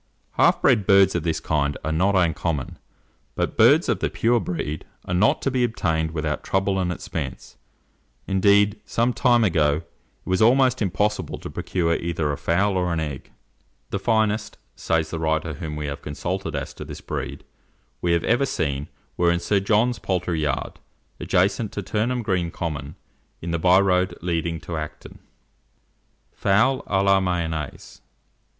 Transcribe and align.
Half 0.31 0.63
bred 0.63 0.87
birds 0.87 1.13
of 1.13 1.21
this 1.21 1.39
kind 1.39 1.77
are 1.83 1.91
not 1.91 2.15
uncommon, 2.15 2.79
but 3.35 3.55
birds 3.55 3.87
of 3.87 3.99
the 3.99 4.09
pure 4.09 4.39
breed 4.39 4.83
are 5.05 5.13
not 5.13 5.43
to 5.43 5.51
be 5.51 5.63
obtained 5.63 6.09
without 6.09 6.43
trouble 6.43 6.79
and 6.79 6.91
expense; 6.91 7.55
indeed, 8.25 8.81
some 8.83 9.13
time 9.13 9.43
ago, 9.43 9.75
it 9.75 10.25
was 10.25 10.41
almost 10.41 10.81
impossible 10.81 11.37
to 11.37 11.51
procure 11.51 11.97
either 11.97 12.31
a 12.31 12.37
fowl 12.39 12.77
or 12.77 12.91
an 12.91 12.99
egg. 12.99 13.31
"The 13.91 13.99
finest," 13.99 14.57
says 14.75 15.11
the 15.11 15.19
writer 15.19 15.53
whom 15.53 15.75
we 15.75 15.85
have 15.85 16.01
consulted 16.01 16.55
as 16.55 16.73
to 16.73 16.83
this 16.83 16.99
breed, 16.99 17.43
"we 18.01 18.13
have 18.13 18.23
ever 18.23 18.47
seen, 18.47 18.87
were 19.17 19.31
in 19.31 19.39
Sir 19.39 19.59
John's 19.59 19.99
poultry 19.99 20.41
yard, 20.41 20.79
adjacent 21.19 21.71
to 21.73 21.83
Turnham 21.83 22.23
Green 22.23 22.49
Common, 22.49 22.95
in 23.39 23.51
the 23.51 23.59
byroad 23.59 24.17
leading 24.23 24.59
to 24.61 24.77
Acton." 24.77 25.19
FOWL 26.33 26.83
A 26.87 27.03
LA 27.03 27.19
MAYONNAISE. 27.19 28.01
962. 28.01 28.03